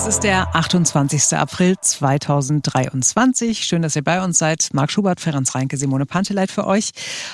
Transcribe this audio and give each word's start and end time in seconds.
Es 0.00 0.06
ist 0.06 0.20
der 0.20 0.54
28. 0.54 1.36
April 1.36 1.74
2023. 1.80 3.64
Schön, 3.64 3.82
dass 3.82 3.96
ihr 3.96 4.04
bei 4.04 4.22
uns 4.22 4.38
seid. 4.38 4.68
Marc 4.72 4.92
Schubert, 4.92 5.18
Ferenc 5.18 5.52
Reinke, 5.52 5.76
Simone 5.76 6.06
Panteleit 6.06 6.52
für 6.52 6.68
euch. 6.68 6.92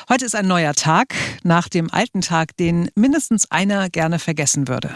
Heute 0.09 0.25
ist 0.25 0.35
ein 0.35 0.49
neuer 0.49 0.73
Tag 0.73 1.09
nach 1.43 1.69
dem 1.69 1.93
alten 1.93 2.23
Tag, 2.23 2.57
den 2.57 2.89
mindestens 2.95 3.51
einer 3.51 3.91
gerne 3.91 4.19
vergessen 4.19 4.67
würde. 4.67 4.89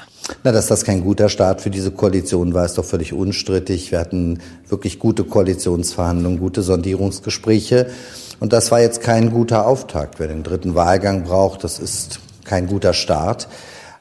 Na, 0.45 0.53
dass 0.53 0.67
das 0.67 0.83
kein 0.83 1.05
guter 1.05 1.29
Start 1.29 1.61
für 1.61 1.69
diese 1.69 1.91
Koalition 1.91 2.55
war, 2.55 2.65
ist 2.65 2.79
doch 2.79 2.87
völlig 2.87 3.13
unstrittig. 3.13 3.93
Wir 3.93 3.99
hatten 3.99 4.41
wirklich 4.67 4.99
gute 4.99 5.25
Koalitionsverhandlungen, 5.25 6.39
gute 6.39 6.63
Sondierungsgespräche. 6.63 7.91
Und 8.41 8.55
das 8.55 8.71
war 8.71 8.81
jetzt 8.81 9.03
kein 9.03 9.31
guter 9.31 9.67
Auftakt. 9.67 10.19
Wer 10.19 10.29
den 10.29 10.43
dritten 10.43 10.75
Wahlgang 10.75 11.25
braucht, 11.25 11.65
das 11.65 11.79
ist 11.79 12.21
kein 12.45 12.67
guter 12.67 12.95
Start. 12.95 13.47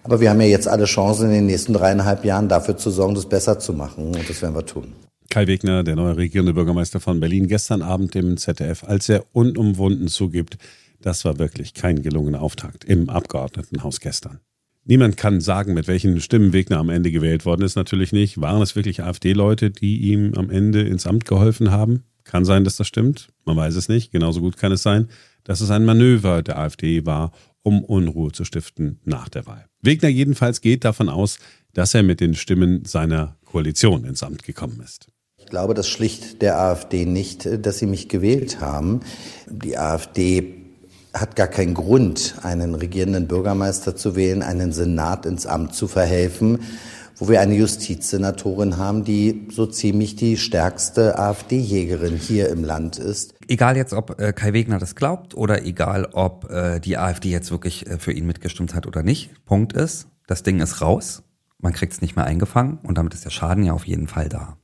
Aber 0.08 0.22
wir 0.22 0.30
haben 0.30 0.40
ja 0.40 0.48
jetzt 0.48 0.70
alle 0.70 0.86
Chancen, 0.86 1.26
in 1.26 1.34
den 1.34 1.46
nächsten 1.48 1.74
dreieinhalb 1.74 2.24
Jahren 2.24 2.48
dafür 2.48 2.78
zu 2.78 2.92
sorgen, 2.92 3.14
das 3.14 3.28
besser 3.28 3.60
zu 3.60 3.74
machen. 3.74 4.06
Und 4.16 4.30
das 4.30 4.42
werden 4.42 4.56
wir 4.56 4.66
tun. 4.66 4.94
Kai 5.30 5.48
Wegner, 5.48 5.84
der 5.84 5.98
neue 5.98 6.16
regierende 6.16 6.54
Bürgermeister 6.54 7.02
von 7.02 7.20
Berlin, 7.20 7.50
gestern 7.50 7.82
Abend 7.82 8.16
im 8.16 8.38
ZDF, 8.38 8.86
als 8.86 9.10
er 9.10 9.26
unumwunden 9.34 10.08
zugibt, 10.08 10.58
das 11.02 11.26
war 11.26 11.40
wirklich 11.40 11.74
kein 11.74 12.04
gelungener 12.04 12.42
Auftakt 12.42 12.86
im 12.86 13.10
Abgeordnetenhaus 13.10 14.00
gestern. 14.00 14.40
Niemand 14.86 15.18
kann 15.18 15.42
sagen, 15.42 15.74
mit 15.74 15.90
welchen 15.90 16.22
Stimmen 16.22 16.54
Wegner 16.54 16.78
am 16.78 16.88
Ende 16.88 17.12
gewählt 17.12 17.46
worden 17.46 17.64
ist. 17.64 17.76
Natürlich 17.76 18.14
nicht. 18.14 18.40
Waren 18.40 18.62
es 18.62 18.78
wirklich 18.78 19.04
AfD-Leute, 19.04 19.72
die 19.72 19.98
ihm 19.98 20.36
am 20.36 20.50
Ende 20.50 20.84
ins 20.84 21.06
Amt 21.06 21.26
geholfen 21.26 21.72
haben? 21.72 22.06
Kann 22.24 22.46
sein, 22.46 22.64
dass 22.64 22.78
das 22.78 22.88
stimmt. 22.88 23.28
Man 23.44 23.58
weiß 23.58 23.76
es 23.76 23.90
nicht. 23.90 24.14
Genauso 24.14 24.40
gut 24.40 24.56
kann 24.56 24.72
es 24.72 24.84
sein, 24.84 25.10
dass 25.44 25.60
es 25.60 25.70
ein 25.70 25.84
Manöver 25.84 26.44
der 26.44 26.60
AfD 26.60 27.06
war, 27.06 27.32
um 27.64 27.84
Unruhe 27.84 28.32
zu 28.32 28.46
stiften 28.46 29.00
nach 29.04 29.30
der 29.30 29.46
Wahl. 29.46 29.66
Wegner 29.82 30.10
jedenfalls 30.10 30.62
geht 30.62 30.86
davon 30.86 31.10
aus, 31.10 31.40
dass 31.74 31.94
er 31.94 32.04
mit 32.04 32.20
den 32.20 32.34
Stimmen 32.34 32.86
seiner 32.86 33.38
Koalition 33.46 34.04
ins 34.06 34.24
Amt 34.24 34.44
gekommen 34.44 34.82
ist. 34.84 35.08
Ich 35.38 35.46
glaube 35.46 35.74
das 35.74 35.88
schlicht 35.88 36.42
der 36.42 36.60
AfD 36.60 37.06
nicht, 37.06 37.48
dass 37.66 37.80
sie 37.80 37.86
mich 37.86 38.10
gewählt 38.10 38.60
haben. 38.60 39.02
Die 39.50 39.78
AfD 39.78 40.56
hat 41.14 41.36
gar 41.36 41.48
keinen 41.48 41.74
Grund, 41.74 42.36
einen 42.44 42.76
regierenden 42.76 43.28
Bürgermeister 43.28 43.96
zu 43.96 44.16
wählen, 44.16 44.42
einen 44.42 44.72
Senat 44.72 45.26
ins 45.26 45.46
Amt 45.46 45.74
zu 45.74 45.88
verhelfen, 45.88 46.60
wo 47.16 47.30
wir 47.30 47.42
eine 47.42 47.56
Justizsenatorin 47.56 48.78
haben, 48.78 49.04
die 49.04 49.48
so 49.50 49.66
ziemlich 49.66 50.16
die 50.16 50.38
stärkste 50.38 51.18
AfD-Jägerin 51.18 52.18
hier 52.18 52.50
im 52.50 52.64
Land 52.64 53.00
ist. 53.00 53.34
Egal 53.48 53.78
jetzt, 53.78 53.94
ob 53.94 54.20
äh, 54.20 54.34
Kai 54.34 54.54
Wegner 54.54 54.80
das 54.80 54.96
glaubt 54.96 55.36
oder 55.36 55.66
egal, 55.66 56.10
ob 56.12 56.50
äh, 56.50 56.80
die 56.80 56.98
AfD 56.98 57.30
jetzt 57.30 57.52
wirklich 57.52 57.88
äh, 57.88 57.98
für 57.98 58.12
ihn 58.12 58.28
mitgestimmt 58.28 58.76
hat 58.76 58.86
oder 58.86 59.04
nicht. 59.04 59.46
Punkt 59.46 59.74
ist, 59.74 60.08
das 60.28 60.44
Ding 60.44 60.60
ist 60.60 60.82
raus, 60.82 61.24
man 61.60 61.74
kriegt 61.74 61.94
es 61.94 62.02
nicht 62.02 62.16
mehr 62.16 62.26
eingefangen 62.26 62.80
und 62.84 62.98
damit 62.98 63.14
ist 63.14 63.26
der 63.26 63.30
Schaden 63.30 63.64
ja 63.64 63.74
auf 63.74 63.88
jeden 63.88 64.08
Fall 64.08 64.30
da. 64.30 64.58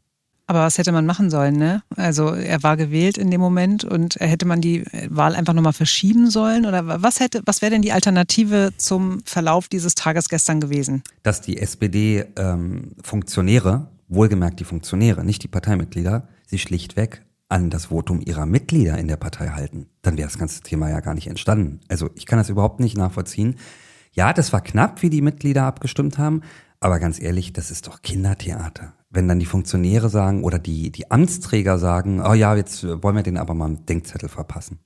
Aber 0.45 0.59
was 0.59 0.77
hätte 0.77 0.91
man 0.91 1.05
machen 1.05 1.29
sollen, 1.29 1.55
ne? 1.55 1.83
Also 1.95 2.33
er 2.33 2.63
war 2.63 2.75
gewählt 2.75 3.17
in 3.17 3.31
dem 3.31 3.39
Moment 3.39 3.85
und 3.85 4.15
hätte 4.15 4.45
man 4.45 4.59
die 4.59 4.83
Wahl 5.07 5.35
einfach 5.35 5.53
nochmal 5.53 5.71
verschieben 5.71 6.29
sollen? 6.29 6.65
Oder 6.65 7.01
was 7.01 7.21
hätte, 7.21 7.41
was 7.45 7.61
wäre 7.61 7.71
denn 7.71 7.81
die 7.81 7.93
Alternative 7.93 8.71
zum 8.75 9.21
Verlauf 9.23 9.69
dieses 9.69 9.95
Tages 9.95 10.27
gestern 10.27 10.59
gewesen? 10.59 11.01
Dass 11.23 11.39
die 11.39 11.59
SPD-Funktionäre, 11.59 13.69
ähm, 13.69 13.87
wohlgemerkt 14.09 14.59
die 14.59 14.65
Funktionäre, 14.65 15.23
nicht 15.23 15.43
die 15.43 15.47
Parteimitglieder, 15.47 16.27
sie 16.45 16.59
schlichtweg 16.59 17.21
an 17.49 17.69
das 17.69 17.85
Votum 17.85 18.21
ihrer 18.21 18.45
Mitglieder 18.45 18.97
in 18.97 19.07
der 19.07 19.17
Partei 19.17 19.49
halten. 19.49 19.87
Dann 20.01 20.17
wäre 20.17 20.27
das 20.27 20.37
ganze 20.37 20.61
Thema 20.61 20.89
ja 20.89 20.99
gar 20.99 21.13
nicht 21.13 21.27
entstanden. 21.27 21.81
Also 21.89 22.09
ich 22.15 22.25
kann 22.25 22.39
das 22.39 22.49
überhaupt 22.49 22.79
nicht 22.79 22.97
nachvollziehen. 22.97 23.55
Ja, 24.11 24.33
das 24.33 24.53
war 24.53 24.61
knapp, 24.61 25.01
wie 25.01 25.09
die 25.09 25.21
Mitglieder 25.21 25.63
abgestimmt 25.63 26.17
haben, 26.17 26.41
aber 26.79 26.99
ganz 26.99 27.21
ehrlich, 27.21 27.53
das 27.53 27.71
ist 27.71 27.87
doch 27.87 28.01
Kindertheater 28.01 28.93
wenn 29.13 29.27
dann 29.27 29.39
die 29.39 29.45
Funktionäre 29.45 30.09
sagen 30.09 30.43
oder 30.43 30.59
die, 30.59 30.91
die 30.91 31.09
Amtsträger 31.11 31.77
sagen, 31.77 32.21
oh 32.25 32.33
ja, 32.33 32.55
jetzt 32.55 32.83
wollen 32.83 33.15
wir 33.15 33.23
den 33.23 33.37
aber 33.37 33.53
mal 33.53 33.67
einen 33.67 33.85
Denkzettel 33.85 34.27
verpassen. 34.27 34.79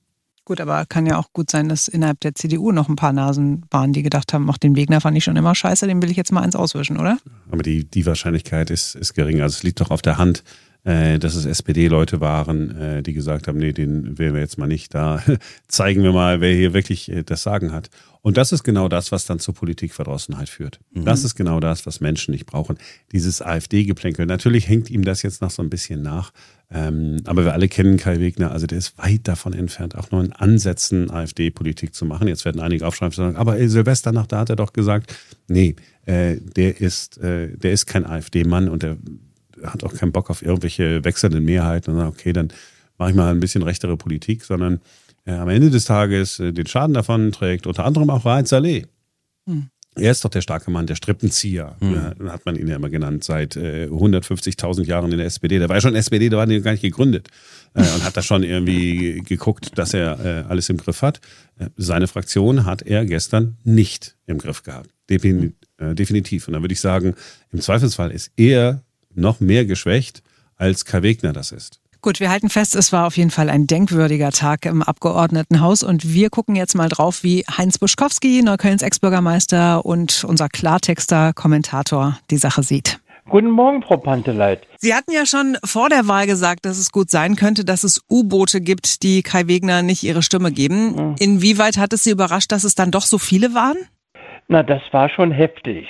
Gut, 0.44 0.60
aber 0.60 0.86
kann 0.86 1.06
ja 1.06 1.18
auch 1.18 1.32
gut 1.32 1.50
sein, 1.50 1.68
dass 1.68 1.88
innerhalb 1.88 2.20
der 2.20 2.34
CDU 2.34 2.70
noch 2.72 2.88
ein 2.88 2.96
paar 2.96 3.12
Nasen 3.12 3.66
waren, 3.70 3.92
die 3.92 4.02
gedacht 4.02 4.32
haben, 4.32 4.48
ach, 4.50 4.58
den 4.58 4.76
Wegner 4.76 5.00
fand 5.00 5.16
ich 5.16 5.24
schon 5.24 5.36
immer 5.36 5.54
scheiße, 5.54 5.86
den 5.86 6.00
will 6.00 6.10
ich 6.10 6.16
jetzt 6.16 6.32
mal 6.32 6.42
eins 6.42 6.56
auswischen, 6.56 6.98
oder? 6.98 7.18
Aber 7.50 7.62
die, 7.62 7.84
die 7.84 8.06
Wahrscheinlichkeit 8.06 8.70
ist, 8.70 8.94
ist 8.94 9.14
gering. 9.14 9.42
Also 9.42 9.56
es 9.56 9.62
liegt 9.62 9.80
doch 9.80 9.90
auf 9.90 10.00
der 10.00 10.16
Hand, 10.16 10.44
äh, 10.88 11.18
dass 11.18 11.34
es 11.34 11.44
SPD-Leute 11.44 12.20
waren, 12.20 12.74
äh, 12.74 13.02
die 13.02 13.12
gesagt 13.12 13.46
haben, 13.46 13.58
nee, 13.58 13.72
den 13.72 14.18
wählen 14.18 14.32
wir 14.32 14.40
jetzt 14.40 14.56
mal 14.56 14.66
nicht. 14.66 14.94
Da 14.94 15.22
zeigen 15.68 16.02
wir 16.02 16.12
mal, 16.12 16.40
wer 16.40 16.54
hier 16.54 16.72
wirklich 16.72 17.10
äh, 17.12 17.24
das 17.24 17.42
Sagen 17.42 17.72
hat. 17.72 17.90
Und 18.22 18.38
das 18.38 18.52
ist 18.52 18.64
genau 18.64 18.88
das, 18.88 19.12
was 19.12 19.26
dann 19.26 19.38
zur 19.38 19.54
Politikverdrossenheit 19.54 20.48
führt. 20.48 20.80
Mhm. 20.92 21.04
Das 21.04 21.24
ist 21.24 21.34
genau 21.34 21.60
das, 21.60 21.84
was 21.84 22.00
Menschen 22.00 22.32
nicht 22.32 22.46
brauchen. 22.46 22.78
Dieses 23.12 23.42
AfD-Geplänkel. 23.42 24.24
Natürlich 24.24 24.66
hängt 24.66 24.88
ihm 24.88 25.04
das 25.04 25.22
jetzt 25.22 25.42
noch 25.42 25.50
so 25.50 25.62
ein 25.62 25.68
bisschen 25.68 26.00
nach. 26.00 26.32
Ähm, 26.70 27.18
aber 27.26 27.44
wir 27.44 27.52
alle 27.52 27.68
kennen 27.68 27.98
Kai 27.98 28.18
Wegner, 28.18 28.50
also 28.50 28.66
der 28.66 28.78
ist 28.78 28.96
weit 28.96 29.28
davon 29.28 29.52
entfernt, 29.52 29.94
auch 29.94 30.10
nur 30.10 30.24
in 30.24 30.32
Ansätzen 30.32 31.10
AfD-Politik 31.10 31.94
zu 31.94 32.06
machen. 32.06 32.28
Jetzt 32.28 32.46
werden 32.46 32.62
einige 32.62 32.86
aufschreiben 32.86 33.12
und 33.12 33.16
sagen, 33.16 33.36
aber 33.36 33.58
ey, 33.58 33.68
Silvester 33.68 34.12
nach 34.12 34.26
da 34.26 34.40
hat 34.40 34.50
er 34.50 34.56
doch 34.56 34.72
gesagt, 34.72 35.14
nee, 35.48 35.76
äh, 36.06 36.36
der 36.56 36.80
ist, 36.80 37.18
äh, 37.18 37.56
der 37.56 37.72
ist 37.72 37.86
kein 37.86 38.06
AfD-Mann 38.06 38.68
und 38.68 38.82
der 38.82 38.96
hat 39.64 39.84
auch 39.84 39.94
keinen 39.94 40.12
Bock 40.12 40.30
auf 40.30 40.42
irgendwelche 40.42 41.04
wechselnden 41.04 41.44
Mehrheiten 41.44 41.92
und 41.92 41.98
sagt, 41.98 42.18
okay, 42.18 42.32
dann 42.32 42.48
mache 42.98 43.10
ich 43.10 43.16
mal 43.16 43.30
ein 43.30 43.40
bisschen 43.40 43.62
rechtere 43.62 43.96
Politik, 43.96 44.44
sondern 44.44 44.80
äh, 45.24 45.32
am 45.32 45.48
Ende 45.48 45.70
des 45.70 45.84
Tages 45.84 46.40
äh, 46.40 46.52
den 46.52 46.66
Schaden 46.66 46.94
davon 46.94 47.32
trägt, 47.32 47.66
unter 47.66 47.84
anderem 47.84 48.10
auch 48.10 48.24
Raed 48.24 48.48
Saleh. 48.48 48.86
Hm. 49.46 49.68
Er 49.94 50.12
ist 50.12 50.24
doch 50.24 50.30
der 50.30 50.42
starke 50.42 50.70
Mann, 50.70 50.86
der 50.86 50.94
Strippenzieher, 50.94 51.76
hm. 51.80 51.94
ja, 51.94 52.32
hat 52.32 52.46
man 52.46 52.56
ihn 52.56 52.68
ja 52.68 52.76
immer 52.76 52.88
genannt, 52.88 53.24
seit 53.24 53.56
äh, 53.56 53.88
150.000 53.90 54.84
Jahren 54.84 55.10
in 55.10 55.18
der 55.18 55.26
SPD. 55.26 55.58
Der 55.58 55.68
war 55.68 55.76
ja 55.76 55.80
schon 55.80 55.96
SPD, 55.96 56.28
der 56.28 56.38
war 56.38 56.46
gar 56.46 56.72
nicht 56.72 56.82
gegründet 56.82 57.28
äh, 57.74 57.80
und 57.80 58.04
hat 58.04 58.16
da 58.16 58.22
schon 58.22 58.42
irgendwie 58.42 59.22
geguckt, 59.22 59.76
dass 59.76 59.94
er 59.94 60.24
äh, 60.24 60.44
alles 60.48 60.68
im 60.68 60.76
Griff 60.76 61.02
hat. 61.02 61.20
Äh, 61.58 61.68
seine 61.76 62.06
Fraktion 62.06 62.64
hat 62.64 62.82
er 62.82 63.04
gestern 63.06 63.56
nicht 63.64 64.16
im 64.26 64.38
Griff 64.38 64.62
gehabt. 64.62 64.90
Defin 65.10 65.54
äh, 65.78 65.94
definitiv. 65.94 66.46
Und 66.46 66.54
dann 66.54 66.62
würde 66.62 66.74
ich 66.74 66.80
sagen, 66.80 67.14
im 67.52 67.60
Zweifelsfall 67.60 68.10
ist 68.10 68.32
er 68.36 68.82
noch 69.14 69.40
mehr 69.40 69.64
geschwächt, 69.64 70.22
als 70.56 70.84
Kai 70.84 71.02
Wegner 71.02 71.32
das 71.32 71.52
ist. 71.52 71.80
Gut, 72.00 72.20
wir 72.20 72.30
halten 72.30 72.48
fest, 72.48 72.76
es 72.76 72.92
war 72.92 73.08
auf 73.08 73.16
jeden 73.16 73.30
Fall 73.30 73.50
ein 73.50 73.66
denkwürdiger 73.66 74.30
Tag 74.30 74.66
im 74.66 74.84
Abgeordnetenhaus 74.84 75.82
und 75.82 76.12
wir 76.12 76.30
gucken 76.30 76.54
jetzt 76.54 76.76
mal 76.76 76.88
drauf, 76.88 77.24
wie 77.24 77.44
Heinz 77.44 77.78
Buschkowski, 77.78 78.42
Neuköllns 78.44 78.82
Ex-Bürgermeister 78.82 79.84
und 79.84 80.22
unser 80.22 80.48
Klartexter, 80.48 81.32
Kommentator 81.32 82.16
die 82.30 82.36
Sache 82.36 82.62
sieht. 82.62 83.00
Guten 83.28 83.50
Morgen, 83.50 83.82
Frau 83.82 83.96
Panteleit. 83.98 84.66
Sie 84.78 84.94
hatten 84.94 85.12
ja 85.12 85.26
schon 85.26 85.58
vor 85.64 85.88
der 85.88 86.06
Wahl 86.06 86.26
gesagt, 86.26 86.64
dass 86.64 86.78
es 86.78 86.92
gut 86.92 87.10
sein 87.10 87.36
könnte, 87.36 87.64
dass 87.64 87.84
es 87.84 88.00
U-Boote 88.08 88.60
gibt, 88.60 89.02
die 89.02 89.22
Kai 89.22 89.48
Wegner 89.48 89.82
nicht 89.82 90.02
ihre 90.04 90.22
Stimme 90.22 90.52
geben. 90.52 90.92
Mhm. 90.92 91.16
Inwieweit 91.18 91.76
hat 91.76 91.92
es 91.92 92.04
Sie 92.04 92.10
überrascht, 92.10 92.52
dass 92.52 92.64
es 92.64 92.74
dann 92.74 92.90
doch 92.90 93.02
so 93.02 93.18
viele 93.18 93.54
waren? 93.54 93.76
Na, 94.46 94.62
das 94.62 94.80
war 94.92 95.10
schon 95.10 95.30
heftig. 95.30 95.86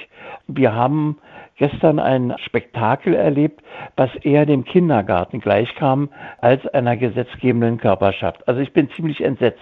Wir 0.49 0.73
haben 0.73 1.19
gestern 1.59 1.99
ein 1.99 2.35
Spektakel 2.45 3.15
erlebt, 3.15 3.61
was 3.97 4.11
eher 4.23 4.47
dem 4.47 4.65
Kindergarten 4.65 5.41
gleichkam 5.41 6.09
als 6.41 6.67
einer 6.69 6.97
gesetzgebenden 6.97 7.79
Körperschaft. 7.79 8.47
Also 8.49 8.61
ich 8.61 8.73
bin 8.73 8.89
ziemlich 8.97 9.21
entsetzt. 9.23 9.59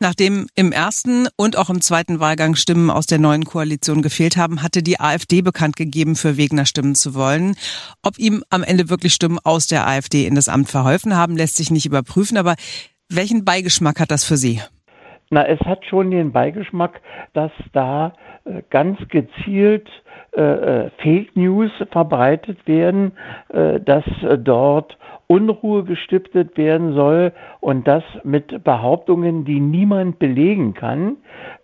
Nachdem 0.00 0.46
im 0.54 0.72
ersten 0.72 1.28
und 1.36 1.56
auch 1.56 1.70
im 1.70 1.80
zweiten 1.80 2.20
Wahlgang 2.20 2.56
Stimmen 2.56 2.90
aus 2.90 3.06
der 3.06 3.18
neuen 3.18 3.44
Koalition 3.44 4.02
gefehlt 4.02 4.36
haben, 4.36 4.62
hatte 4.62 4.82
die 4.82 5.00
AfD 5.00 5.42
bekannt 5.42 5.76
gegeben, 5.76 6.16
für 6.16 6.36
Wegner 6.36 6.66
stimmen 6.66 6.94
zu 6.94 7.14
wollen. 7.14 7.54
Ob 8.02 8.18
ihm 8.18 8.44
am 8.50 8.62
Ende 8.62 8.90
wirklich 8.90 9.14
Stimmen 9.14 9.38
aus 9.42 9.66
der 9.66 9.86
AfD 9.86 10.26
in 10.26 10.34
das 10.34 10.48
Amt 10.48 10.68
verholfen 10.68 11.16
haben, 11.16 11.36
lässt 11.36 11.56
sich 11.56 11.70
nicht 11.70 11.86
überprüfen. 11.86 12.36
Aber 12.36 12.54
welchen 13.08 13.44
Beigeschmack 13.44 14.00
hat 14.00 14.10
das 14.10 14.24
für 14.24 14.36
Sie? 14.36 14.60
Na, 15.34 15.44
es 15.48 15.58
hat 15.62 15.84
schon 15.84 16.12
den 16.12 16.30
Beigeschmack, 16.30 17.00
dass 17.32 17.50
da 17.72 18.12
äh, 18.44 18.62
ganz 18.70 19.00
gezielt 19.08 19.88
äh, 20.36 20.40
äh, 20.40 20.90
Fake 21.02 21.34
News 21.34 21.72
verbreitet 21.90 22.64
werden, 22.68 23.10
äh, 23.48 23.80
dass 23.80 24.04
dort 24.44 24.96
Unruhe 25.26 25.84
gestiftet 25.84 26.56
werden 26.56 26.92
soll 26.94 27.32
und 27.60 27.88
das 27.88 28.04
mit 28.24 28.62
Behauptungen, 28.62 29.44
die 29.44 29.60
niemand 29.60 30.18
belegen 30.18 30.74
kann 30.74 31.16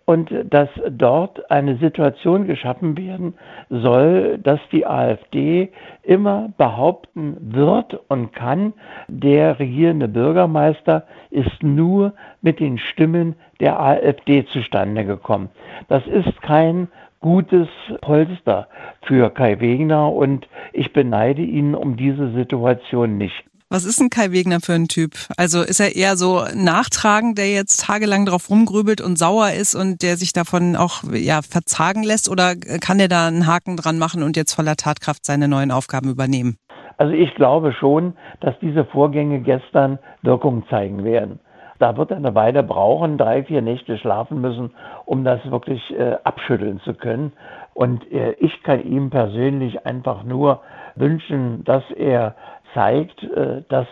und 0.05 0.31
dass 0.49 0.69
dort 0.89 1.49
eine 1.51 1.77
Situation 1.77 2.47
geschaffen 2.47 2.97
werden 2.97 3.35
soll, 3.69 4.39
dass 4.39 4.59
die 4.71 4.85
AfD 4.85 5.69
immer 6.03 6.49
behaupten 6.57 7.37
wird 7.39 7.99
und 8.09 8.33
kann, 8.33 8.73
der 9.07 9.59
regierende 9.59 10.07
Bürgermeister 10.07 11.05
ist 11.29 11.61
nur 11.61 12.13
mit 12.41 12.59
den 12.59 12.77
Stimmen 12.77 13.35
der 13.59 13.79
AfD 13.79 14.45
zustande 14.45 15.05
gekommen. 15.05 15.49
Das 15.87 16.05
ist 16.07 16.41
kein 16.41 16.87
gutes 17.21 17.67
Polster 18.01 18.67
für 19.03 19.29
Kai 19.29 19.59
Wegner 19.59 20.11
und 20.11 20.47
ich 20.73 20.91
beneide 20.91 21.43
ihn 21.43 21.75
um 21.75 21.95
diese 21.95 22.31
Situation 22.31 23.17
nicht. 23.17 23.50
Was 23.73 23.85
ist 23.85 24.01
ein 24.01 24.09
Kai 24.09 24.33
Wegner 24.33 24.59
für 24.59 24.73
ein 24.73 24.89
Typ? 24.89 25.11
Also 25.37 25.61
ist 25.61 25.79
er 25.79 25.95
eher 25.95 26.17
so 26.17 26.41
nachtragend, 26.53 27.37
der 27.37 27.53
jetzt 27.53 27.85
tagelang 27.85 28.25
drauf 28.25 28.49
rumgrübelt 28.49 28.99
und 28.99 29.17
sauer 29.17 29.51
ist 29.57 29.75
und 29.75 30.03
der 30.03 30.17
sich 30.17 30.33
davon 30.33 30.75
auch 30.75 31.03
ja 31.13 31.39
verzagen 31.41 32.03
lässt 32.03 32.29
oder 32.29 32.55
kann 32.57 32.99
er 32.99 33.07
da 33.07 33.27
einen 33.27 33.47
Haken 33.47 33.77
dran 33.77 33.97
machen 33.97 34.23
und 34.23 34.35
jetzt 34.35 34.53
voller 34.53 34.75
Tatkraft 34.75 35.25
seine 35.25 35.47
neuen 35.47 35.71
Aufgaben 35.71 36.09
übernehmen? 36.09 36.57
Also 36.97 37.13
ich 37.13 37.33
glaube 37.35 37.71
schon, 37.71 38.15
dass 38.41 38.59
diese 38.59 38.83
Vorgänge 38.83 39.39
gestern 39.39 39.99
Wirkung 40.21 40.65
zeigen 40.69 41.05
werden. 41.05 41.39
Da 41.79 41.95
wird 41.95 42.11
er 42.11 42.17
eine 42.17 42.35
Weile 42.35 42.63
brauchen, 42.63 43.17
drei, 43.17 43.45
vier 43.45 43.61
Nächte 43.61 43.97
schlafen 43.97 44.41
müssen, 44.41 44.71
um 45.05 45.23
das 45.23 45.39
wirklich 45.49 45.81
äh, 45.97 46.17
abschütteln 46.25 46.81
zu 46.81 46.93
können. 46.93 47.31
Und 47.73 48.11
äh, 48.11 48.33
ich 48.33 48.63
kann 48.63 48.83
ihm 48.83 49.09
persönlich 49.09 49.85
einfach 49.85 50.23
nur 50.25 50.59
wünschen, 50.95 51.63
dass 51.63 51.83
er 51.95 52.35
zeigt, 52.73 53.23
äh, 53.23 53.63
dass 53.69 53.87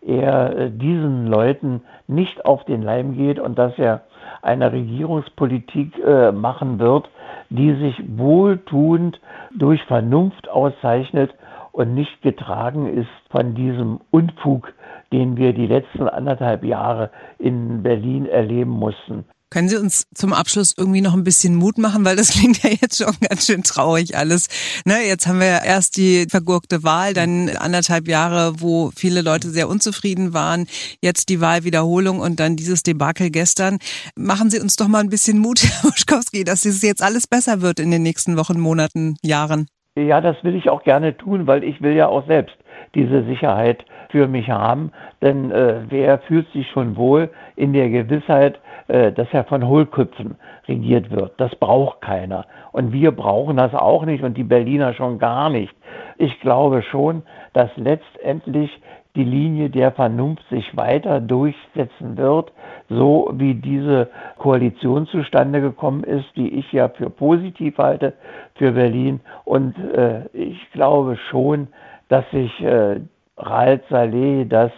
er 0.00 0.56
äh, 0.56 0.70
diesen 0.70 1.26
Leuten 1.26 1.82
nicht 2.06 2.44
auf 2.44 2.64
den 2.64 2.82
Leim 2.82 3.16
geht 3.16 3.38
und 3.38 3.58
dass 3.58 3.78
er 3.78 4.02
eine 4.42 4.72
Regierungspolitik 4.72 5.98
äh, 5.98 6.32
machen 6.32 6.78
wird, 6.78 7.08
die 7.50 7.74
sich 7.74 8.02
wohltuend 8.18 9.20
durch 9.56 9.82
Vernunft 9.84 10.48
auszeichnet 10.48 11.34
und 11.72 11.94
nicht 11.94 12.22
getragen 12.22 12.86
ist 12.86 13.08
von 13.30 13.54
diesem 13.54 14.00
Unfug, 14.10 14.72
den 15.12 15.36
wir 15.36 15.52
die 15.52 15.66
letzten 15.66 16.08
anderthalb 16.08 16.64
Jahre 16.64 17.10
in 17.38 17.82
Berlin 17.82 18.26
erleben 18.26 18.70
mussten. 18.70 19.24
Können 19.54 19.68
Sie 19.68 19.76
uns 19.76 20.08
zum 20.12 20.32
Abschluss 20.32 20.74
irgendwie 20.76 21.00
noch 21.00 21.14
ein 21.14 21.22
bisschen 21.22 21.54
Mut 21.54 21.78
machen, 21.78 22.04
weil 22.04 22.16
das 22.16 22.30
klingt 22.32 22.64
ja 22.64 22.70
jetzt 22.70 22.98
schon 22.98 23.14
ganz 23.20 23.46
schön 23.46 23.62
traurig 23.62 24.16
alles. 24.16 24.48
Ne, 24.84 25.06
jetzt 25.06 25.28
haben 25.28 25.38
wir 25.38 25.46
ja 25.46 25.62
erst 25.62 25.96
die 25.96 26.26
vergurkte 26.28 26.82
Wahl, 26.82 27.14
dann 27.14 27.48
anderthalb 27.50 28.08
Jahre, 28.08 28.60
wo 28.60 28.90
viele 28.96 29.22
Leute 29.22 29.50
sehr 29.50 29.68
unzufrieden 29.68 30.32
waren, 30.32 30.66
jetzt 31.00 31.28
die 31.28 31.40
Wahlwiederholung 31.40 32.18
und 32.18 32.40
dann 32.40 32.56
dieses 32.56 32.82
Debakel 32.82 33.30
gestern. 33.30 33.78
Machen 34.16 34.50
Sie 34.50 34.58
uns 34.58 34.74
doch 34.74 34.88
mal 34.88 34.98
ein 34.98 35.08
bisschen 35.08 35.38
Mut, 35.38 35.62
Herr 35.62 35.88
Muschkowski, 35.88 36.42
dass 36.42 36.64
es 36.64 36.82
jetzt 36.82 37.00
alles 37.00 37.28
besser 37.28 37.60
wird 37.60 37.78
in 37.78 37.92
den 37.92 38.02
nächsten 38.02 38.36
Wochen, 38.36 38.58
Monaten, 38.58 39.14
Jahren. 39.22 39.68
Ja, 39.96 40.20
das 40.20 40.42
will 40.42 40.56
ich 40.56 40.70
auch 40.70 40.82
gerne 40.82 41.16
tun, 41.16 41.46
weil 41.46 41.62
ich 41.62 41.80
will 41.80 41.92
ja 41.92 42.08
auch 42.08 42.26
selbst 42.26 42.56
diese 42.96 43.22
Sicherheit 43.24 43.84
für 44.10 44.26
mich 44.26 44.50
haben. 44.50 44.90
Denn 45.22 45.52
äh, 45.52 45.82
wer 45.88 46.18
fühlt 46.18 46.50
sich 46.50 46.68
schon 46.70 46.96
wohl 46.96 47.30
in 47.54 47.72
der 47.72 47.88
Gewissheit, 47.88 48.58
äh, 48.88 49.12
dass 49.12 49.28
er 49.30 49.44
von 49.44 49.64
Hohlköpfen 49.64 50.34
regiert 50.66 51.12
wird. 51.12 51.34
Das 51.38 51.54
braucht 51.54 52.00
keiner. 52.00 52.44
Und 52.72 52.92
wir 52.92 53.12
brauchen 53.12 53.56
das 53.56 53.72
auch 53.72 54.04
nicht 54.04 54.24
und 54.24 54.36
die 54.36 54.42
Berliner 54.42 54.94
schon 54.94 55.20
gar 55.20 55.48
nicht. 55.48 55.72
Ich 56.18 56.40
glaube 56.40 56.82
schon, 56.82 57.22
dass 57.52 57.70
letztendlich 57.76 58.70
die 59.16 59.24
Linie 59.24 59.70
der 59.70 59.92
Vernunft 59.92 60.42
sich 60.50 60.76
weiter 60.76 61.20
durchsetzen 61.20 62.16
wird, 62.16 62.52
so 62.88 63.30
wie 63.34 63.54
diese 63.54 64.08
Koalition 64.38 65.06
zustande 65.06 65.60
gekommen 65.60 66.02
ist, 66.02 66.26
die 66.36 66.58
ich 66.58 66.72
ja 66.72 66.88
für 66.88 67.10
positiv 67.10 67.78
halte 67.78 68.14
für 68.56 68.72
Berlin. 68.72 69.20
Und 69.44 69.76
äh, 69.78 70.26
ich 70.32 70.70
glaube 70.72 71.16
schon, 71.30 71.68
dass 72.08 72.28
sich 72.30 72.60
äh, 72.60 73.00
Ralf 73.36 73.82
Saleh, 73.88 74.44
dass 74.46 74.72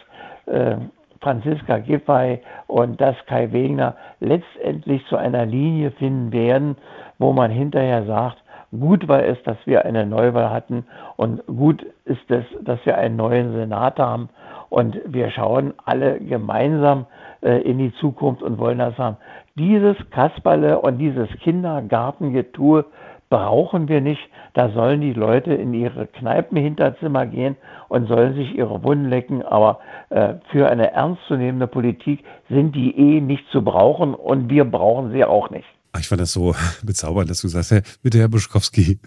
äh, 0.46 0.76
Franziska 1.20 1.78
Giffey 1.78 2.40
und 2.66 3.00
das 3.00 3.16
Kai 3.26 3.50
Wegner 3.52 3.96
letztendlich 4.20 5.04
zu 5.06 5.16
einer 5.16 5.46
Linie 5.46 5.90
finden 5.92 6.30
werden, 6.32 6.76
wo 7.18 7.32
man 7.32 7.50
hinterher 7.50 8.04
sagt, 8.04 8.36
gut 8.78 9.08
war 9.08 9.24
es, 9.24 9.42
dass 9.44 9.56
wir 9.64 9.84
eine 9.84 10.06
Neuwahl 10.06 10.50
hatten 10.50 10.84
und 11.16 11.44
gut 11.46 11.84
ist 12.04 12.30
es, 12.30 12.44
dass 12.62 12.84
wir 12.84 12.96
einen 12.98 13.16
neuen 13.16 13.52
Senat 13.52 13.98
haben 13.98 14.28
und 14.68 14.98
wir 15.06 15.30
schauen 15.30 15.74
alle 15.84 16.18
gemeinsam 16.20 17.06
äh, 17.42 17.60
in 17.62 17.78
die 17.78 17.92
Zukunft 17.94 18.42
und 18.42 18.58
wollen 18.58 18.78
das 18.78 18.96
haben. 18.98 19.16
Dieses 19.56 19.96
Kasperle 20.10 20.80
und 20.80 20.98
dieses 20.98 21.28
Kindergartengetue 21.40 22.84
brauchen 23.28 23.88
wir 23.88 24.00
nicht. 24.00 24.20
Da 24.54 24.70
sollen 24.70 25.00
die 25.00 25.12
Leute 25.12 25.54
in 25.54 25.74
ihre 25.74 26.06
Kneipenhinterzimmer 26.06 27.26
gehen 27.26 27.56
und 27.88 28.06
sollen 28.06 28.34
sich 28.34 28.54
ihre 28.54 28.82
Wunden 28.84 29.08
lecken. 29.08 29.42
Aber 29.42 29.80
äh, 30.10 30.34
für 30.50 30.68
eine 30.68 30.92
ernstzunehmende 30.92 31.66
Politik 31.66 32.24
sind 32.48 32.74
die 32.74 32.96
eh 32.96 33.20
nicht 33.20 33.46
zu 33.48 33.62
brauchen 33.62 34.14
und 34.14 34.50
wir 34.50 34.64
brauchen 34.64 35.12
sie 35.12 35.24
auch 35.24 35.50
nicht. 35.50 35.66
Ich 35.98 36.08
fand 36.08 36.20
das 36.20 36.32
so 36.32 36.54
bezaubernd, 36.82 37.30
dass 37.30 37.40
du 37.40 37.48
sagst, 37.48 37.70
hey, 37.70 37.82
bitte 38.02 38.18
Herr 38.18 38.28
Buschkowski, 38.28 38.98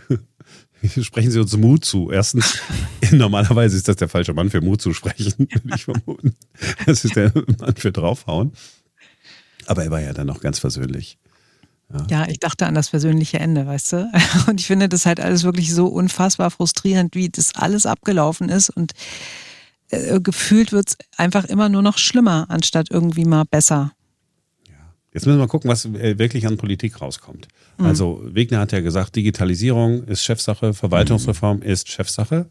sprechen 1.02 1.32
Sie 1.32 1.40
uns 1.40 1.56
Mut 1.58 1.86
zu. 1.86 2.12
Erstens, 2.12 2.60
normalerweise 3.12 3.78
ist 3.78 3.88
das 3.88 3.98
der 3.98 4.10
falsche 4.10 4.34
Mann 4.34 4.50
für 4.50 4.62
Mut 4.62 4.82
zu 4.82 4.94
sprechen, 4.94 5.48
würde 5.50 5.76
ich 5.76 5.84
vermuten. 5.86 6.36
Das 6.86 7.06
ist 7.06 7.16
der 7.16 7.32
Mann 7.60 7.76
für 7.76 7.92
draufhauen. 7.92 8.54
Aber 9.66 9.84
er 9.84 9.92
war 9.92 10.02
ja 10.02 10.14
dann 10.14 10.28
noch 10.28 10.42
ganz 10.42 10.60
versöhnlich. 10.60 11.18
Ja. 11.92 12.08
ja. 12.10 12.28
ich 12.28 12.40
dachte 12.40 12.66
an 12.66 12.76
das 12.76 12.90
persönliche 12.90 13.40
Ende, 13.40 13.66
weißt 13.66 13.94
du? 13.94 14.12
Und 14.48 14.60
ich 14.60 14.68
finde 14.68 14.90
das 14.90 15.06
halt 15.06 15.20
alles 15.20 15.44
wirklich 15.44 15.74
so 15.74 15.88
unfassbar 15.88 16.52
frustrierend, 16.52 17.16
wie 17.16 17.30
das 17.30 17.56
alles 17.56 17.86
abgelaufen 17.86 18.50
ist 18.50 18.70
und 18.70 18.94
äh, 19.90 20.20
gefühlt 20.22 20.72
wird 20.72 20.90
es 20.90 20.98
einfach 21.18 21.46
immer 21.46 21.70
nur 21.70 21.82
noch 21.82 21.98
schlimmer, 21.98 22.46
anstatt 22.50 22.88
irgendwie 22.90 23.26
mal 23.26 23.46
besser. 23.46 23.92
Jetzt 25.14 25.26
müssen 25.26 25.38
wir 25.38 25.46
mal 25.46 25.48
gucken, 25.48 25.70
was 25.70 25.86
äh, 25.86 26.20
wirklich 26.20 26.46
an 26.46 26.58
Politik 26.58 27.02
rauskommt. 27.02 27.48
Mhm. 27.78 27.86
Also 27.86 28.22
Wegner 28.24 28.60
hat 28.60 28.72
ja 28.72 28.82
gesagt, 28.82 29.16
Digitalisierung 29.16 30.04
ist 30.04 30.24
Chefsache, 30.24 30.74
Verwaltungsreform 30.74 31.58
mhm. 31.58 31.64
ist 31.64 31.90
Chefsache. 31.90 32.48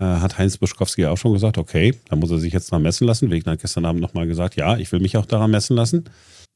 Äh, 0.00 0.04
hat 0.04 0.38
Heinz 0.38 0.56
Buschkowski 0.58 1.06
auch 1.06 1.18
schon 1.18 1.32
gesagt, 1.32 1.58
okay, 1.58 1.94
da 2.08 2.16
muss 2.16 2.30
er 2.30 2.38
sich 2.38 2.52
jetzt 2.52 2.72
dran 2.72 2.82
messen 2.82 3.06
lassen. 3.06 3.30
Wegner 3.30 3.52
hat 3.52 3.60
gestern 3.60 3.84
Abend 3.84 4.00
nochmal 4.00 4.26
gesagt, 4.26 4.56
ja, 4.56 4.76
ich 4.76 4.90
will 4.90 5.00
mich 5.00 5.16
auch 5.16 5.26
daran 5.26 5.52
messen 5.52 5.76
lassen. 5.76 6.04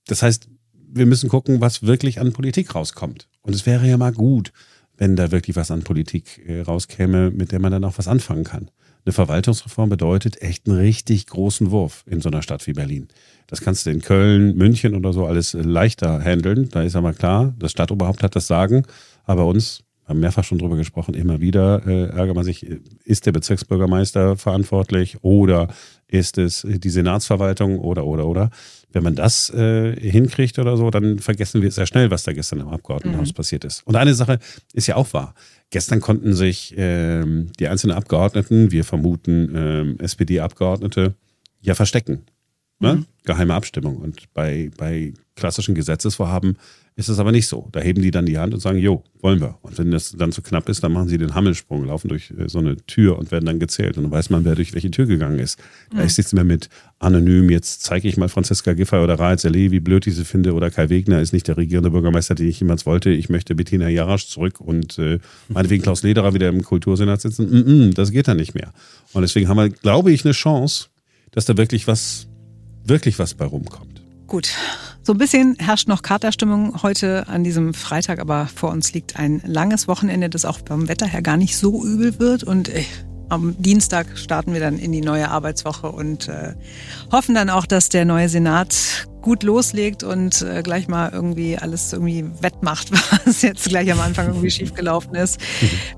Das 0.07 0.23
heißt, 0.23 0.49
wir 0.89 1.07
müssen 1.07 1.29
gucken, 1.29 1.61
was 1.61 1.83
wirklich 1.83 2.21
an 2.21 2.33
Politik 2.33 2.75
rauskommt. 2.75 3.29
Und 3.43 3.55
es 3.55 3.67
wäre 3.67 3.87
ja 3.87 3.97
mal 3.97 4.13
gut, 4.13 4.53
wenn 4.97 5.15
da 5.15 5.31
wirklich 5.31 5.57
was 5.57 5.71
an 5.71 5.83
Politik 5.83 6.43
äh, 6.47 6.63
rauskäme, 6.63 7.31
mit 7.31 7.53
der 7.53 7.61
man 7.61 7.71
dann 7.71 7.85
auch 7.85 7.99
was 7.99 8.09
anfangen 8.09 8.45
kann. 8.45 8.71
Eine 9.07 9.13
Verwaltungsreform 9.13 9.89
bedeutet 9.89 10.43
echt 10.43 10.67
einen 10.67 10.79
richtig 10.79 11.29
großen 11.29 11.71
Wurf 11.71 12.03
in 12.11 12.21
so 12.21 12.29
einer 12.29 12.43
Stadt 12.43 12.67
wie 12.67 12.73
Berlin. 12.73 13.07
Das 13.47 13.61
kannst 13.61 13.87
du 13.87 13.91
in 13.91 14.03
Köln, 14.03 14.57
München 14.57 14.97
oder 14.97 15.13
so 15.13 15.27
alles 15.27 15.53
leichter 15.53 16.21
handeln. 16.21 16.71
Da 16.71 16.83
ist 16.83 16.97
aber 16.97 17.13
klar, 17.13 17.55
das 17.57 17.71
Stadtoberhaupt 17.71 18.25
hat 18.25 18.35
das 18.35 18.49
Sagen. 18.49 18.83
Aber 19.23 19.45
bei 19.45 19.49
uns, 19.49 19.85
haben 20.07 20.21
mehrfach 20.21 20.45
schon 20.45 20.59
drüber 20.59 20.77
gesprochen, 20.77 21.15
immer 21.15 21.41
wieder 21.41 21.83
äh, 21.87 22.09
ärgert 22.11 22.37
man 22.37 22.45
sich, 22.45 22.65
ist 23.05 23.27
der 23.27 23.33
Bezirksbürgermeister 23.33 24.37
verantwortlich 24.37 25.19
oder 25.23 25.69
ist 26.07 26.39
es 26.39 26.65
die 26.67 26.91
Senatsverwaltung 26.91 27.79
oder, 27.81 28.07
oder, 28.07 28.27
oder. 28.27 28.51
Wenn 28.93 29.03
man 29.03 29.17
das 29.17 29.51
äh, 29.51 29.95
hinkriegt 29.99 30.59
oder 30.59 30.77
so, 30.77 30.91
dann 30.91 31.19
vergessen 31.19 31.61
wir 31.61 31.71
sehr 31.73 31.87
schnell, 31.87 32.11
was 32.11 32.23
da 32.23 32.33
gestern 32.33 32.61
im 32.61 32.69
Abgeordnetenhaus 32.69 33.31
mhm. 33.31 33.35
passiert 33.35 33.65
ist. 33.65 33.85
Und 33.87 33.97
eine 33.97 34.15
Sache 34.15 34.39
ist 34.73 34.87
ja 34.87 34.97
auch 34.97 35.13
wahr. 35.13 35.35
Gestern 35.71 36.01
konnten 36.01 36.35
sich 36.35 36.73
ähm, 36.77 37.51
die 37.59 37.67
einzelnen 37.67 37.97
Abgeordneten, 37.97 38.71
wir 38.71 38.85
vermuten 38.85 39.53
ähm, 39.55 39.97
SPD-Abgeordnete, 39.99 41.17
ja 41.61 41.75
verstecken. 41.75 42.27
Ne? 42.79 42.95
Mhm. 42.95 43.07
Geheime 43.25 43.55
Abstimmung. 43.55 43.97
Und 43.97 44.33
bei, 44.35 44.71
bei 44.77 45.15
klassischen 45.35 45.75
Gesetzesvorhaben 45.75 46.57
ist 46.99 47.11
es 47.11 47.19
aber 47.19 47.31
nicht 47.31 47.47
so. 47.47 47.69
Da 47.73 47.81
heben 47.81 48.01
die 48.01 48.11
dann 48.11 48.25
die 48.25 48.39
Hand 48.39 48.55
und 48.55 48.61
sagen, 48.61 48.79
jo, 48.79 49.05
wollen 49.21 49.39
wir. 49.39 49.59
Und 49.61 49.77
wenn 49.77 49.91
das 49.91 50.13
dann 50.13 50.33
zu 50.33 50.41
knapp 50.41 50.67
ist, 50.71 50.83
dann 50.83 50.93
machen 50.93 51.09
sie 51.09 51.19
den 51.19 51.35
Hammelsprung, 51.35 51.85
laufen 51.85 52.09
durch 52.09 52.31
äh, 52.31 52.49
so 52.49 52.59
eine 52.59 52.77
Tür 52.87 53.19
und 53.19 53.31
werden 53.31 53.45
dann 53.45 53.59
gezählt. 53.59 53.99
Und 53.99 54.05
dann 54.05 54.13
weiß 54.13 54.31
man, 54.31 54.47
wer 54.47 54.55
durch 54.55 54.73
welche 54.73 54.91
Tür 54.91 55.05
gegangen 55.05 55.39
ist. 55.39 55.59
Da 55.95 56.01
ist 56.03 56.17
nichts 56.17 56.33
mehr 56.33 56.45
mit 56.45 56.71
anonym, 56.99 57.51
jetzt 57.51 57.83
zeige 57.83 58.09
ich 58.09 58.17
mal 58.17 58.31
Franziska 58.31 58.73
Giffey 58.73 58.97
oder 58.97 59.19
Raed 59.19 59.41
Saleh, 59.41 59.71
wie 59.71 59.81
blöd 59.81 60.07
ich 60.07 60.17
sie 60.17 60.25
finde, 60.25 60.55
oder 60.55 60.71
Kai 60.71 60.89
Wegner 60.89 61.21
ist 61.21 61.35
nicht 61.35 61.49
der 61.49 61.59
regierende 61.59 61.91
Bürgermeister, 61.91 62.35
den 62.35 62.49
ich 62.49 62.61
jemals 62.61 62.87
wollte. 62.87 63.11
Ich 63.11 63.29
möchte 63.29 63.55
Bettina 63.55 63.91
Jarasch 63.91 64.29
zurück 64.29 64.63
und 64.63 64.99
äh, 64.99 65.19
meinetwegen 65.49 65.83
Klaus 65.83 66.03
Lederer 66.03 66.33
wieder 66.33 66.49
im 66.49 66.63
Kultursenat 66.63 67.21
sitzen. 67.21 67.51
Mm 67.51 67.69
-mm, 67.69 67.95
das 67.95 68.11
geht 68.11 68.27
dann 68.27 68.39
nicht 68.39 68.55
mehr. 68.55 68.73
Und 69.13 69.21
deswegen 69.21 69.49
haben 69.49 69.59
wir, 69.59 69.69
glaube 69.69 70.13
ich, 70.13 70.25
eine 70.25 70.33
Chance, 70.33 70.87
dass 71.33 71.45
da 71.45 71.59
wirklich 71.59 71.87
was, 71.87 72.27
wirklich 72.89 73.19
was 73.19 73.35
bei 73.35 73.45
rumkommt. 73.45 74.03
Gut. 74.27 74.51
So 75.03 75.13
ein 75.13 75.19
bisschen 75.19 75.57
herrscht 75.59 75.87
noch 75.87 76.03
Katerstimmung 76.03 76.83
heute 76.83 77.29
an 77.29 77.45
diesem 77.45 77.75
Freitag, 77.75 78.19
aber 78.19 78.47
vor 78.47 78.71
uns 78.71 78.93
liegt 78.93 79.17
ein 79.17 79.41
langes 79.47 79.87
Wochenende, 79.87 80.29
das 80.29 80.45
auch 80.45 80.61
beim 80.63 80.89
Wetter 80.89 81.07
her 81.07 81.23
gar 81.23 81.37
nicht 81.37 81.57
so 81.57 81.85
übel 81.85 82.19
wird. 82.19 82.43
Und 82.43 82.69
äh, 82.69 82.83
am 83.29 83.55
Dienstag 83.61 84.19
starten 84.19 84.53
wir 84.53 84.61
dann 84.61 84.79
in 84.79 84.91
die 84.91 85.01
neue 85.01 85.31
Arbeitswoche 85.31 85.91
und 85.91 86.29
äh, 86.29 86.55
hoffen 87.13 87.35
dann 87.35 87.51
auch, 87.51 87.67
dass 87.67 87.89
der 87.89 88.05
neue 88.05 88.29
Senat 88.29 89.07
gut 89.23 89.43
loslegt 89.43 90.05
und 90.05 90.43
äh, 90.43 90.63
gleich 90.63 90.87
mal 90.87 91.11
irgendwie 91.13 91.59
alles 91.59 91.93
irgendwie 91.93 92.25
wettmacht, 92.41 92.91
was 93.25 93.43
jetzt 93.43 93.69
gleich 93.69 93.91
am 93.93 94.01
Anfang 94.01 94.29
irgendwie 94.29 94.51
schiefgelaufen 94.53 95.15
ist. 95.15 95.41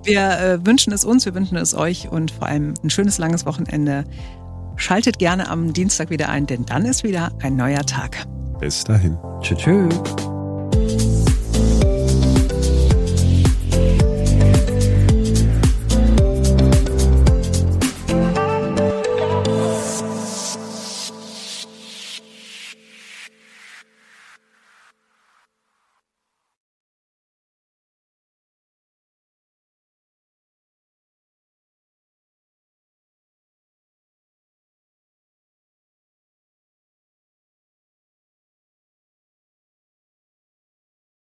Wir 0.04 0.38
äh, 0.38 0.66
wünschen 0.66 0.92
es 0.92 1.04
uns, 1.04 1.26
wir 1.26 1.34
wünschen 1.34 1.56
es 1.56 1.74
euch 1.74 2.08
und 2.08 2.30
vor 2.30 2.46
allem 2.46 2.74
ein 2.82 2.90
schönes 2.90 3.18
langes 3.18 3.44
Wochenende. 3.44 4.04
Schaltet 4.78 5.18
gerne 5.18 5.50
am 5.50 5.72
Dienstag 5.72 6.08
wieder 6.08 6.28
ein, 6.30 6.46
denn 6.46 6.64
dann 6.64 6.84
ist 6.86 7.04
wieder 7.04 7.32
ein 7.42 7.56
neuer 7.56 7.84
Tag. 7.84 8.26
Bis 8.60 8.84
dahin. 8.84 9.18
Tschüss. 9.42 9.94